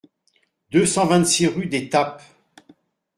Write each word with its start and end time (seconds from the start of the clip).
deux 0.71 0.87
cent 0.87 1.05
vingt-six 1.05 1.45
rue 1.45 1.67
des 1.67 1.87
Tappes 1.87 2.23